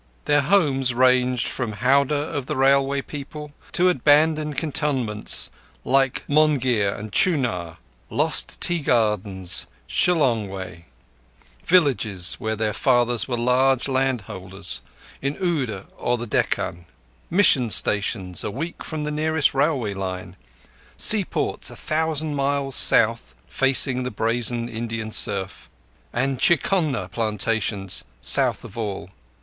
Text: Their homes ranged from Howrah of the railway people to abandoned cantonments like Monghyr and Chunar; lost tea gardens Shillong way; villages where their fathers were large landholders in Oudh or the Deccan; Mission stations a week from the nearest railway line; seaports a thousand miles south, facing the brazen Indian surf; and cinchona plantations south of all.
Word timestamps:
Their 0.25 0.41
homes 0.41 0.95
ranged 0.95 1.45
from 1.47 1.73
Howrah 1.73 2.05
of 2.31 2.47
the 2.47 2.55
railway 2.55 3.03
people 3.03 3.51
to 3.73 3.87
abandoned 3.87 4.57
cantonments 4.57 5.51
like 5.85 6.23
Monghyr 6.27 6.97
and 6.97 7.11
Chunar; 7.13 7.77
lost 8.09 8.59
tea 8.59 8.79
gardens 8.79 9.67
Shillong 9.87 10.49
way; 10.49 10.85
villages 11.63 12.37
where 12.39 12.55
their 12.55 12.73
fathers 12.73 13.27
were 13.27 13.37
large 13.37 13.87
landholders 13.87 14.81
in 15.21 15.37
Oudh 15.37 15.85
or 15.99 16.17
the 16.17 16.25
Deccan; 16.25 16.87
Mission 17.29 17.69
stations 17.69 18.43
a 18.43 18.49
week 18.49 18.83
from 18.83 19.03
the 19.03 19.11
nearest 19.11 19.53
railway 19.53 19.93
line; 19.93 20.35
seaports 20.97 21.69
a 21.69 21.75
thousand 21.75 22.33
miles 22.33 22.75
south, 22.75 23.35
facing 23.47 24.01
the 24.01 24.09
brazen 24.09 24.67
Indian 24.67 25.11
surf; 25.11 25.69
and 26.11 26.41
cinchona 26.41 27.07
plantations 27.07 28.03
south 28.19 28.63
of 28.63 28.75
all. 28.75 29.11